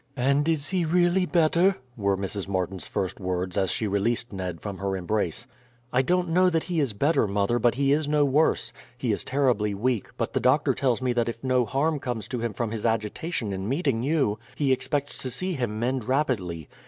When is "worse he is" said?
8.25-9.23